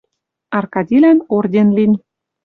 Аркадилӓн 0.57 1.19
орден 1.35 1.67
лин. 1.75 1.93